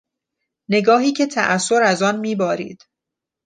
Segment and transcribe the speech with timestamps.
[0.69, 2.85] نگاهی که تاثر از آن میبارید